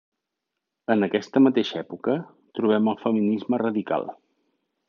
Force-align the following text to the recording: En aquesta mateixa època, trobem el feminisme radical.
En 0.93 1.07
aquesta 1.07 1.43
mateixa 1.49 1.77
època, 1.83 2.17
trobem 2.61 2.93
el 2.95 3.01
feminisme 3.07 3.61
radical. 3.67 4.13